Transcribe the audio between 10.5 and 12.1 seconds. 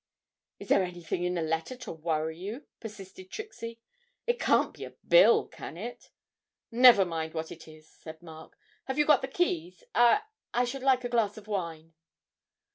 I should like a glass of wine.'